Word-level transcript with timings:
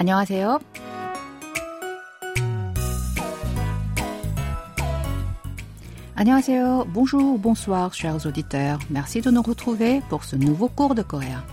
안녕하세요. 0.00 0.58
안녕하세요. 6.18 6.86
Bonjour, 6.94 7.38
bonsoir, 7.38 7.92
chers 7.92 8.26
auditeurs. 8.26 8.78
Merci 8.88 9.20
de 9.20 9.30
nous 9.30 9.42
retrouver 9.42 10.00
pour 10.08 10.24
ce 10.24 10.34
nouveau 10.34 10.68
cours 10.68 10.94
de 10.94 11.02
coréen. 11.02 11.44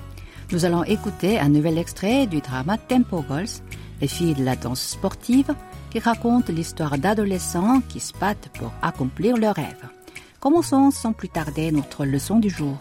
Nous 0.53 0.63
allons 0.63 0.83
écouter 0.85 1.37
un 1.37 1.49
nouvel 1.49 1.77
extrait 1.77 2.27
du 2.27 2.39
drama 2.39 2.77
Tempo 2.77 3.25
Girls, 3.27 3.61
les 3.99 4.07
filles 4.07 4.35
de 4.35 4.43
la 4.45 4.55
danse 4.55 4.81
sportive, 4.81 5.53
qui 5.89 5.99
raconte 5.99 6.49
l'histoire 6.49 6.97
d'adolescents 6.97 7.81
qui 7.89 7.99
se 7.99 8.13
battent 8.17 8.49
pour 8.53 8.71
accomplir 8.81 9.35
leurs 9.35 9.55
rêves. 9.55 9.89
Commençons 10.39 10.91
sans 10.91 11.11
plus 11.11 11.29
tarder 11.29 11.71
notre 11.71 12.05
leçon 12.05 12.39
du 12.39 12.49
jour. 12.49 12.77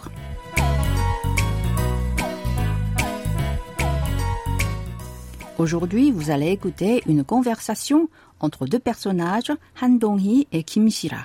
Aujourd'hui, 5.59 6.11
vous 6.11 6.31
allez 6.31 6.49
écouter 6.50 7.03
une 7.07 7.25
conversation 7.25 8.09
entre 8.41 8.67
deux 8.67 8.79
personnages, 8.79 9.53
Han 9.81 9.91
Dong-hee 9.91 10.46
et 10.53 10.63
Kim 10.64 10.91
Shira. 10.91 11.25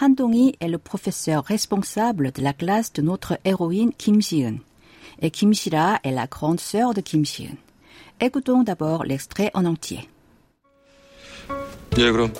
Han 0.00 0.10
Dong-hee 0.10 0.54
est 0.60 0.68
le 0.68 0.78
professeur 0.78 1.44
responsable 1.44 2.30
de 2.32 2.40
la 2.42 2.52
classe 2.52 2.92
de 2.92 3.02
notre 3.02 3.38
héroïne 3.44 3.92
Kim 3.98 4.22
Si-eun. 4.22 4.58
Et 5.20 5.30
Kim 5.30 5.52
Shira 5.52 5.98
est 6.04 6.12
la 6.12 6.26
grande 6.26 6.60
sœur 6.60 6.94
de 6.94 7.00
Kim 7.00 7.24
Si-eun. 7.24 7.56
Écoutons 8.20 8.62
d'abord 8.62 9.04
l'extrait 9.04 9.50
en 9.54 9.64
entier. 9.64 10.08
예, 11.98 12.10
그럼 12.12 12.32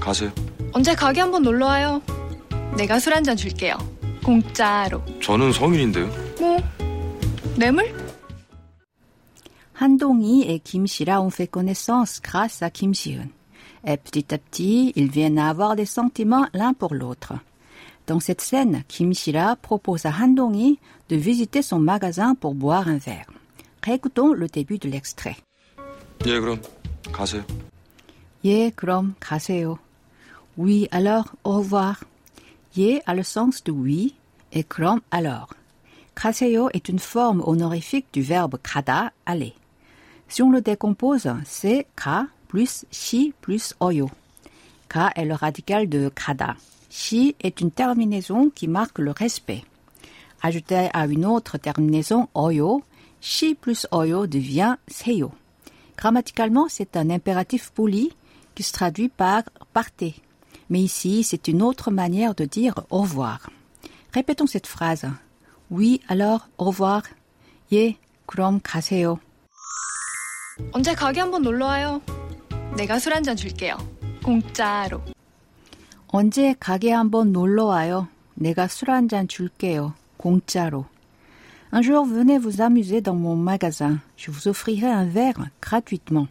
가세요. 0.00 0.32
언제 0.72 0.94
가게 0.94 1.20
한번 1.20 1.42
놀러 1.42 1.66
와요. 1.66 2.02
내가 2.76 2.98
술 2.98 3.14
한 3.14 3.22
잔 3.22 3.36
줄게요. 3.36 3.76
공짜로. 4.24 5.02
저는 5.20 5.52
성인인데요. 5.52 6.08
뭐 6.40 6.58
뇌물? 7.56 7.94
Han 9.80 9.96
Dong-hee 9.96 10.44
et 10.48 10.60
Kim 10.60 10.86
Shira 10.86 11.20
ont 11.20 11.30
fait 11.30 11.48
connaissance 11.48 12.20
grâce 12.22 12.62
à 12.62 12.70
Kim 12.70 12.94
Si-eun. 12.94 13.28
Et 13.86 13.96
petit 13.96 14.32
à 14.32 14.38
petit, 14.38 14.92
ils 14.96 15.10
viennent 15.10 15.38
à 15.38 15.48
avoir 15.48 15.76
des 15.76 15.84
sentiments 15.84 16.46
l'un 16.54 16.72
pour 16.72 16.94
l'autre. 16.94 17.34
Dans 18.06 18.20
cette 18.20 18.40
scène, 18.40 18.84
Kim 18.86 19.14
Shira 19.14 19.56
propose 19.56 20.06
à 20.06 20.10
Han 20.10 20.28
Dong-hee 20.28 20.78
de 21.08 21.16
visiter 21.16 21.62
son 21.62 21.80
magasin 21.80 22.34
pour 22.34 22.54
boire 22.54 22.88
un 22.88 22.98
verre. 22.98 23.26
Réécoutons 23.82 24.32
le 24.32 24.46
début 24.46 24.78
de 24.78 24.88
l'extrait. 24.88 25.36
예, 26.26 26.40
그럼 26.40 26.60
가세요. 27.12 27.44
예, 28.44 28.70
그럼 28.70 29.14
가세요. 29.20 29.78
Oui, 30.56 30.88
alors, 30.90 31.34
au 31.44 31.58
revoir. 31.58 32.04
예 32.78 33.02
a 33.06 33.14
le 33.14 33.22
sens 33.22 33.62
de 33.64 33.72
oui 33.72 34.14
et 34.52 34.64
그럼 34.64 35.00
alors. 35.10 35.54
가세요 36.14 36.70
est 36.72 36.88
une 36.88 36.98
forme 36.98 37.42
honorifique 37.44 38.06
du 38.12 38.22
verbe 38.22 38.56
가다, 38.62 39.12
aller. 39.26 39.52
Si 40.29 40.43
on 40.43 40.51
le 40.51 40.61
décompose, 40.61 41.27
c'est 41.43 41.87
ka 41.95 42.27
plus 42.47 42.85
shi 42.91 43.33
plus 43.41 43.73
oyo. 43.79 44.09
Ka 44.87 45.11
est 45.15 45.25
le 45.25 45.33
radical 45.33 45.89
de 45.89 46.09
kada. 46.09 46.55
Shi 46.89 47.35
est 47.41 47.61
une 47.61 47.71
terminaison 47.71 48.51
qui 48.51 48.67
marque 48.67 48.99
le 48.99 49.11
respect. 49.11 49.63
Ajoutée 50.41 50.89
à 50.93 51.05
une 51.07 51.25
autre 51.25 51.57
terminaison 51.57 52.29
oyo, 52.35 52.83
shi 53.21 53.55
plus 53.55 53.87
oyo 53.91 54.27
devient 54.27 54.75
seyo. 54.87 55.31
Grammaticalement, 55.97 56.67
c'est 56.69 56.95
un 56.95 57.09
impératif 57.09 57.71
poli 57.71 58.11
qui 58.55 58.63
se 58.63 58.71
traduit 58.71 59.09
par 59.09 59.43
partez. 59.73 60.15
Mais 60.69 60.79
ici, 60.79 61.23
c'est 61.23 61.47
une 61.47 61.61
autre 61.63 61.89
manière 61.91 62.35
de 62.35 62.45
dire 62.45 62.75
au 62.91 63.01
revoir. 63.01 63.49
Répétons 64.13 64.47
cette 64.47 64.67
phrase. 64.67 65.05
Oui, 65.71 66.01
alors, 66.07 66.47
au 66.57 66.65
revoir. 66.65 67.03
Ye, 67.71 67.97
krom 68.27 68.61
kaseo. 68.61 69.19
언제 70.72 70.94
가게 70.94 71.20
한번 71.20 71.42
놀러 71.42 71.66
와요. 71.66 72.00
내가 72.76 72.98
술 72.98 73.12
한 73.12 73.22
잔 73.22 73.36
줄게요. 73.36 73.76
공짜로. 74.24 75.00
언제 76.08 76.54
가게 76.58 76.92
한번 76.92 77.32
놀러 77.32 77.66
와요. 77.66 78.08
내가 78.34 78.66
술 78.68 78.90
한 78.90 79.08
잔 79.08 79.28
줄게요. 79.28 79.94
공짜로. 80.16 80.86
Un 81.72 81.82
jour, 81.82 82.04
venez 82.06 82.38
vous 82.38 82.60
amuser 82.60 83.00
dans 83.00 83.16
mon 83.16 83.34
magasin. 83.36 83.98
Je 84.16 84.30
vous 84.30 84.46
offrirai 84.48 84.86
un 84.88 85.06
verre 85.06 85.50
gratuitement. 85.60 86.28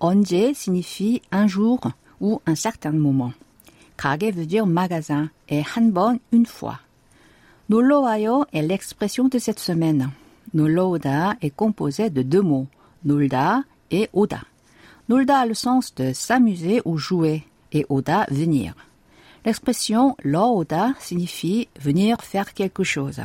언제 0.00 0.52
signifie 0.52 1.22
un 1.30 1.46
jour 1.46 1.78
ou 2.20 2.40
un 2.46 2.56
certain 2.56 2.92
moment. 2.92 3.32
가게 3.96 4.32
veut 4.32 4.46
dire 4.46 4.66
magasin 4.66 5.30
et 5.48 5.62
한 5.62 5.92
번, 5.92 6.18
une 6.32 6.46
fois. 6.46 6.80
놀러 7.68 8.00
와요 8.00 8.44
est 8.52 8.62
l'expression 8.66 9.28
de 9.28 9.38
cette 9.38 9.60
semaine. 9.60 10.10
놀러 10.54 10.88
오다 10.88 11.36
est 11.40 11.54
composé 11.54 12.10
de 12.10 12.22
deux 12.22 12.42
mots, 12.42 12.66
놀다 13.02 13.64
et 13.90 14.08
오다. 14.12 14.46
놀다 15.06 15.42
a 15.42 15.46
le 15.46 15.54
sens 15.54 15.94
de 15.94 16.12
s'amuser 16.12 16.80
ou 16.84 16.96
jouer 16.98 17.44
et 17.72 17.84
오다 17.88 18.26
venir. 18.30 18.74
L'expression 19.44 20.14
러 20.24 20.46
오다 20.52 20.94
signifie 21.00 21.68
venir 21.78 22.16
faire 22.22 22.54
quelque 22.54 22.84
chose. 22.84 23.20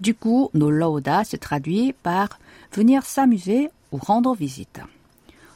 Du 0.00 0.14
coup, 0.14 0.50
놀러 0.52 0.90
오다 0.90 1.24
se 1.24 1.36
traduit 1.36 1.94
par 2.02 2.38
venir 2.72 3.02
s'amuser 3.04 3.70
ou 3.90 3.96
rendre 3.96 4.34
visite. 4.34 4.82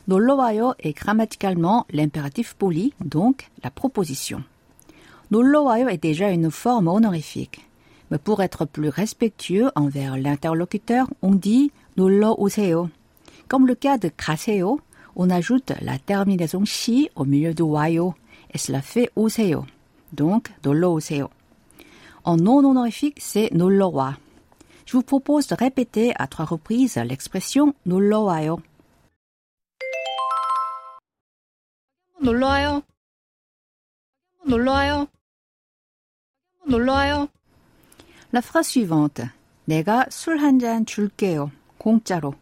놀러 0.08 0.34
와요 0.34 0.74
est 0.80 0.94
grammaticalement 0.94 1.86
l'impératif 1.92 2.54
poli, 2.54 2.94
donc 3.04 3.50
la 3.62 3.70
proposition. 3.70 4.42
놀러 5.30 5.62
와요 5.62 5.88
est 5.88 6.02
déjà 6.02 6.30
une 6.30 6.50
forme 6.50 6.88
honorifique. 6.88 7.66
Mais 8.10 8.18
pour 8.18 8.42
être 8.42 8.64
plus 8.64 8.88
respectueux 8.88 9.70
envers 9.76 10.16
l'interlocuteur, 10.16 11.06
on 11.22 11.34
dit 11.34 11.70
놀러 11.96 12.34
오세요. 12.38 12.88
Comme 13.48 13.66
le 13.66 13.74
cas 13.74 13.98
de 13.98 14.08
가세요, 14.08 14.78
on 15.16 15.30
ajoute 15.30 15.72
la 15.80 15.98
terminaison 15.98 16.64
시 16.64 17.10
au 17.16 17.24
milieu 17.24 17.52
de 17.54 17.62
와요 17.62 18.14
et 18.52 18.58
cela 18.58 18.80
fait 18.80 19.10
오세요. 19.16 19.66
Donc 20.12 20.50
놀러 20.62 20.91
오세요. 20.91 21.28
En 22.24 22.36
non 22.36 22.64
honorifique, 22.64 23.18
c'est 23.20 23.50
놀러 23.52 23.88
와. 23.88 24.16
Je 24.86 24.96
vous 24.96 25.02
propose 25.02 25.46
de 25.46 25.54
répéter 25.54 26.12
à 26.16 26.26
trois 26.26 26.44
reprises 26.44 26.96
l'expression 26.96 27.72
놀러 27.86 28.20
와요. 28.20 28.58
한번 32.14 32.24
놀러 32.24 32.46
와요. 32.48 32.82
한번 34.38 34.50
놀러 34.50 34.72
와요. 34.72 35.06
한번 36.60 36.70
놀러 36.70 36.92
와요. 36.92 37.28
La 38.32 38.41
phrase 38.42 38.68
suivante. 38.70 39.30
내가 39.66 40.06
술 40.10 40.38
한 40.38 40.58
잔 40.58 40.84
줄게요. 40.86 41.50
공짜로. 41.78 42.34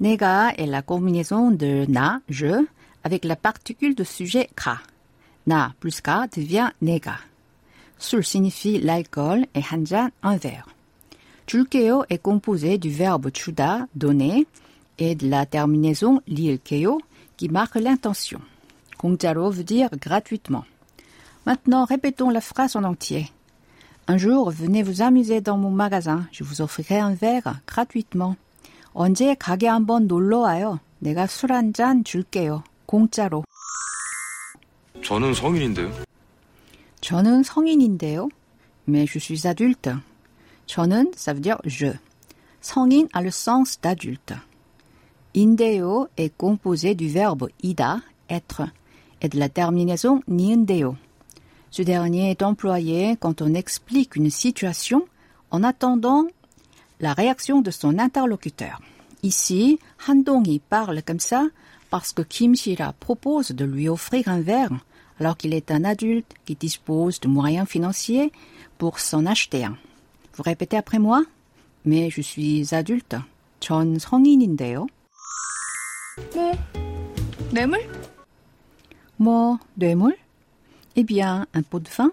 Nega 0.00 0.52
est 0.56 0.66
la 0.66 0.80
combinaison 0.80 1.50
de 1.50 1.84
na, 1.86 2.20
je, 2.30 2.66
avec 3.04 3.24
la 3.26 3.36
particule 3.36 3.94
de 3.94 4.04
sujet 4.04 4.48
ka. 4.56 4.78
Na 5.46 5.74
plus 5.78 6.00
ka 6.00 6.26
devient 6.34 6.70
nega. 6.80 7.18
Sul 7.98 8.24
signifie 8.24 8.78
l'alcool 8.78 9.44
et 9.54 9.62
hanjan 9.70 10.08
un 10.22 10.36
verre. 10.36 10.68
Chulkeo 11.46 12.04
est 12.08 12.18
composé 12.18 12.78
du 12.78 12.90
verbe 12.90 13.30
chuda, 13.34 13.86
donner, 13.94 14.46
et 14.98 15.14
de 15.14 15.28
la 15.28 15.44
terminaison 15.44 16.22
lilkeo, 16.26 17.00
qui 17.36 17.48
marque 17.48 17.74
l'intention. 17.74 18.40
Kongjaro 18.96 19.50
veut 19.50 19.64
dire 19.64 19.90
gratuitement. 20.00 20.64
Maintenant, 21.44 21.84
répétons 21.84 22.30
la 22.30 22.40
phrase 22.40 22.76
en 22.76 22.84
entier. 22.84 23.30
Un 24.08 24.16
jour, 24.16 24.50
venez 24.50 24.82
vous 24.82 25.02
amuser 25.02 25.40
dans 25.40 25.56
mon 25.56 25.70
magasin, 25.70 26.26
je 26.32 26.44
vous 26.44 26.62
offrirai 26.62 26.98
un 26.98 27.14
verre 27.14 27.60
gratuitement. 27.66 28.36
언제 28.92 29.34
가게 29.34 29.68
한번 29.68 30.06
놀러 30.06 30.40
와요. 30.40 30.80
내가 30.98 31.26
술 31.26 31.52
한 31.52 31.72
잔 31.72 32.04
줄게요. 32.04 32.62
공짜로. 32.86 33.44
저는 35.02 35.34
성인인데요. 35.34 35.90
저는 37.00 37.42
성인인데요. 37.42 38.28
Mais 38.88 39.06
je 39.06 39.18
suis 39.18 39.46
adulte. 39.46 39.90
저는, 40.66 41.12
ça 41.14 41.32
veut 41.32 41.40
dire 41.40 41.58
je. 41.64 41.92
성인 42.60 43.08
a 43.14 43.22
le 43.22 43.30
sens 43.30 43.80
d'adulte. 43.80 44.34
인데요 45.32 46.08
est 46.16 46.36
composé 46.36 46.94
du 46.94 47.08
verbe 47.08 47.48
ida, 47.62 48.02
être, 48.28 48.62
et 49.22 49.28
de 49.28 49.38
la 49.38 49.48
terminaison 49.48 50.20
ni은데요. 50.28 50.96
Ce 51.70 51.82
dernier 51.82 52.30
est 52.30 52.42
employé 52.42 53.16
quand 53.20 53.40
on 53.40 53.54
explique 53.54 54.16
une 54.16 54.28
situation 54.30 55.06
en 55.52 55.62
attendant 55.62 56.26
la 56.99 57.13
réaction 57.13 57.61
de 57.61 57.71
son 57.71 57.99
interlocuteur. 57.99 58.81
Ici, 59.23 59.79
Han 60.07 60.15
Dong-hee 60.15 60.59
parle 60.59 61.01
comme 61.03 61.19
ça 61.19 61.47
parce 61.89 62.13
que 62.13 62.21
Kim 62.21 62.55
Shira 62.55 62.93
propose 62.93 63.51
de 63.51 63.65
lui 63.65 63.89
offrir 63.89 64.27
un 64.27 64.41
verre 64.41 64.71
alors 65.19 65.37
qu'il 65.37 65.53
est 65.53 65.71
un 65.71 65.83
adulte 65.83 66.33
qui 66.45 66.55
dispose 66.55 67.19
de 67.19 67.27
moyens 67.27 67.67
financiers 67.67 68.31
pour 68.77 68.99
s'en 68.99 69.25
acheter 69.25 69.65
un. 69.65 69.77
Vous 70.35 70.43
répétez 70.43 70.77
après 70.77 70.99
moi? 70.99 71.23
Mais 71.85 72.09
je 72.09 72.21
suis 72.21 72.73
adulte. 72.73 73.15
전 73.59 73.97
성인인데요. 73.97 74.87
뭐 76.33 76.53
뇌물? 77.51 77.89
뭐, 79.17 79.59
뇌물? 79.75 80.17
Eh 80.95 81.03
bien, 81.03 81.47
un 81.53 81.63
pot 81.63 81.79
de 81.79 81.89
vin? 81.89 82.11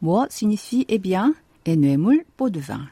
뭐 0.00 0.26
signifie 0.30 0.84
eh 0.88 0.98
bien 0.98 1.34
et 1.64 1.76
뇌물, 1.76 2.24
pot 2.36 2.50
de 2.50 2.60
vin. 2.60 2.88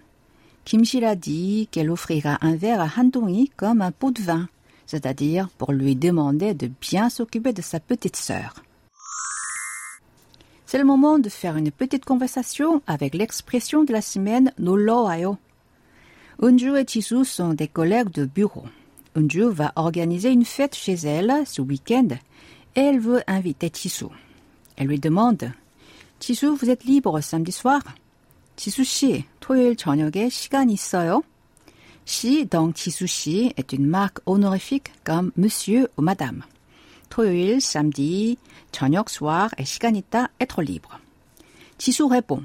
Kimshil 0.72 1.04
a 1.04 1.18
dit 1.18 1.68
qu'elle 1.70 1.92
offrira 1.92 2.38
un 2.40 2.56
verre 2.56 2.80
à 2.80 2.88
Handongi 2.98 3.52
comme 3.58 3.82
un 3.82 3.92
pot 3.92 4.12
de 4.12 4.22
vin, 4.22 4.48
c'est-à-dire 4.86 5.50
pour 5.58 5.74
lui 5.74 5.98
demander 5.98 6.54
de 6.54 6.72
bien 6.80 7.10
s'occuper 7.10 7.52
de 7.52 7.62
sa 7.62 7.82
petite 7.82 8.16
sœur. 8.16 8.54
C'est 10.66 10.78
le 10.78 10.86
moment 10.86 11.20
de 11.20 11.28
faire 11.28 11.58
une 11.58 11.72
petite 11.72 12.06
conversation 12.06 12.82
avec 12.88 13.16
l'expression 13.16 13.84
de 13.84 13.92
la 13.92 14.02
semaine 14.02 14.54
Noloayo. 14.60 15.36
Unju 16.42 16.78
et 16.78 16.86
Chisu 16.88 17.26
sont 17.26 17.54
des 17.54 17.68
collègues 17.68 18.14
de 18.14 18.24
bureau. 18.24 18.64
Unju 19.18 19.50
va 19.50 19.74
organiser 19.76 20.30
une 20.30 20.46
fête 20.46 20.76
chez 20.76 20.94
elle 20.94 21.34
ce 21.46 21.62
week-end 21.62 22.08
et 22.78 22.80
elle 22.80 23.02
veut 23.02 23.24
inviter 23.28 23.70
Chisu. 23.76 24.06
Elle 24.78 24.88
lui 24.88 25.02
demande 25.02 25.52
Chisu, 26.22 26.48
vous 26.56 26.70
êtes 26.70 26.86
libre 26.86 27.20
samedi 27.20 27.52
soir? 27.52 27.82
지수 28.61 28.85
씨, 28.85 29.25
토요일 29.41 29.77
저녁에 29.77 30.29
시간 30.29 30.71
있어요? 30.71 31.23
씨, 32.05 32.47
donc 32.47 32.75
지수 32.75 33.07
씨 33.07 33.53
est 33.59 33.73
une 33.73 33.87
marque 33.87 34.21
honorifique 34.27 34.93
comme 35.05 35.31
monsieur 35.37 35.89
ou 35.97 36.03
madame. 36.03 36.43
토요일, 37.09 37.61
samedi, 37.61 38.37
저녁, 38.73 39.09
soir 39.09 39.51
et 39.59 39.65
시간 39.65 39.95
있다, 39.97 40.29
être 40.41 40.63
libre. 40.63 40.99
지수 41.79 42.09
répond 42.09 42.45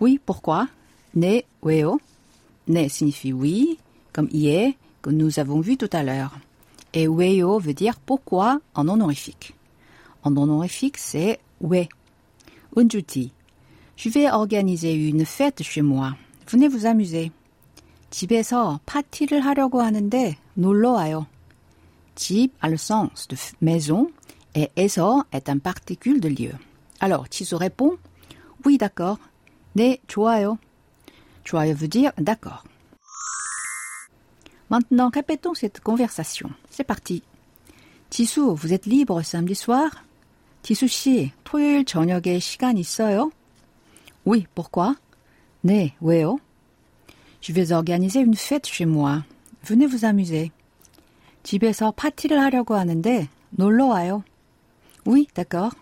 Oui, 0.00 0.18
pourquoi? 0.18 0.68
네, 1.14 1.42
왜요? 1.62 1.98
네 2.68 2.88
signifie 2.88 3.32
oui, 3.32 3.78
comme 4.12 4.28
hier, 4.30 4.72
que 5.02 5.10
nous 5.10 5.38
avons 5.38 5.60
vu 5.60 5.76
tout 5.76 5.90
à 5.92 6.02
l'heure. 6.02 6.38
Et 6.92 7.06
왜요 7.08 7.58
veut 7.58 7.74
dire 7.74 7.98
pourquoi 8.00 8.60
en 8.74 8.88
honorifique. 8.88 9.54
En 10.22 10.36
honorifique, 10.36 10.98
c'est 10.98 11.38
왜. 11.60 11.88
은주 12.76 13.02
dit 13.02 13.32
Je 13.96 14.08
vais 14.08 14.30
organiser 14.30 14.92
une 14.94 15.24
fête 15.24 15.62
chez 15.62 15.82
moi. 15.82 16.16
Venez 16.46 16.68
vous 16.68 16.86
amuser. 16.86 17.30
집에서 18.10 18.80
파티를 18.86 19.44
하려고 19.44 19.82
하는데 19.82 20.36
놀러 20.54 20.92
와요. 20.92 21.26
집 22.14 22.52
a 22.60 22.68
le 22.68 22.76
sens 22.76 23.28
de 23.28 23.36
maison 23.60 24.10
et 24.54 24.70
에서 24.76 25.24
est 25.32 25.48
un 25.48 25.58
particule 25.58 26.20
de 26.20 26.28
lieu. 26.28 26.54
Alors, 27.00 27.26
Chiso 27.30 27.56
répond 27.56 27.96
Oui, 28.64 28.78
d'accord. 28.78 29.18
네, 29.74 30.00
좋아요. 30.06 30.58
좋아요 31.44 31.74
veut 31.74 31.88
dire 31.88 32.12
d'accord. 32.18 32.64
Maintenant, 34.68 35.10
répétons 35.12 35.54
cette 35.54 35.80
conversation. 35.80 36.50
C'est 36.70 36.84
parti. 36.84 37.22
지수, 38.10 38.54
vous 38.54 38.72
êtes 38.72 38.86
libre 38.86 39.22
samedi 39.22 39.54
soir? 39.54 39.90
지수 40.62 40.86
씨, 40.88 41.32
토요일 41.44 41.84
저녁에 41.84 42.38
시간 42.38 42.76
있어요? 42.76 43.30
Oui, 44.24 44.46
pourquoi? 44.54 44.96
네, 45.62 45.92
왜요? 46.00 46.38
Je 47.40 47.52
vais 47.52 47.72
organiser 47.72 48.20
une 48.20 48.36
fête 48.36 48.66
chez 48.66 48.86
moi. 48.86 49.24
Venez 49.64 49.86
vous 49.86 50.04
amuser. 50.04 50.50
집에서 51.42 51.90
파티를 51.92 52.38
하려고 52.38 52.76
하는데 52.76 53.28
놀러 53.50 53.86
와요. 53.86 54.22
Oui, 55.06 55.26
d'accord. 55.34 55.74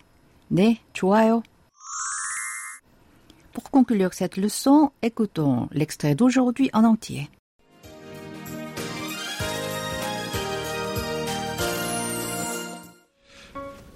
네, 0.49 0.79
좋아요. 0.93 1.43
Pour 3.51 3.69
conclure 3.71 4.13
cette 4.13 4.37
leçon, 4.37 4.91
écoutons 5.01 5.67
l'extrait 5.73 6.15
d'aujourd'hui 6.15 6.69
en 6.73 6.85
entier. 6.85 7.27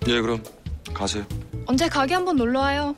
예, 0.08 0.20
그럼 0.20 0.44
가세요. 0.94 1.26
언제 1.66 1.88
가게 1.88 2.14
한번 2.14 2.36
놀러 2.36 2.60
와요. 2.60 2.96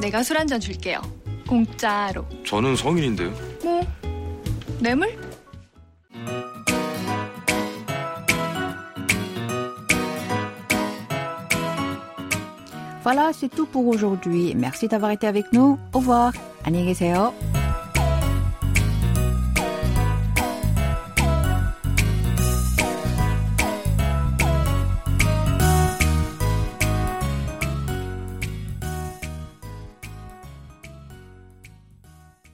내가 0.00 0.22
술 0.22 0.36
한 0.38 0.46
잔 0.46 0.60
줄게요. 0.60 1.00
공짜로. 1.48 2.26
저는 2.46 2.76
성인인데요. 2.76 3.30
뭐 3.62 3.82
뇌물? 4.80 5.16
Voilà, 13.02 13.32
c'est 13.32 13.48
tout 13.48 13.66
pour 13.66 13.86
aujourd'hui. 13.88 14.54
Merci 14.54 14.88
d'avoir 14.88 15.10
été 15.10 15.26
avec 15.26 15.52
nous. 15.52 15.78
Au 15.94 15.98
revoir. 16.00 16.32
안녕히 16.64 16.86
계세요. 16.86 17.32